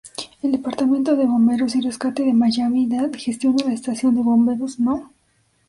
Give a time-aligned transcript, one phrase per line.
[0.41, 5.13] El Departamento de Bomberos y Rescate de Miami-Dade gestiona la Estación de Bomberos No.